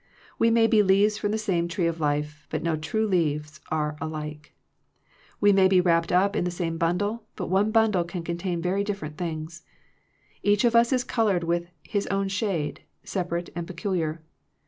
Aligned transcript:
We 0.39 0.49
may 0.49 0.65
be 0.65 0.81
leaves 0.81 1.19
from 1.19 1.29
the 1.29 1.37
same 1.37 1.67
tree 1.67 1.85
of 1.85 1.99
life, 1.99 2.47
but 2.49 2.63
no 2.63 2.75
two 2.75 3.05
leaves 3.05 3.61
are 3.69 3.97
alike. 4.01 4.51
We 5.39 5.53
may 5.53 5.67
be 5.67 5.79
wrapped 5.79 6.11
up 6.11 6.35
in 6.35 6.43
the 6.43 6.49
same 6.49 6.79
bundle, 6.79 7.27
but 7.35 7.51
one 7.51 7.69
bundle 7.69 8.03
can 8.03 8.23
contain 8.23 8.63
very 8.63 8.83
different 8.83 9.15
things. 9.15 9.61
Each 10.41 10.65
of 10.65 10.75
us 10.75 10.91
is 10.91 11.03
colored 11.03 11.43
with 11.43 11.67
his 11.83 12.07
own 12.07 12.29
shade, 12.29 12.81
sepa 13.05 13.29
rate 13.29 13.49
and 13.55 13.67
peculiar. 13.67 14.23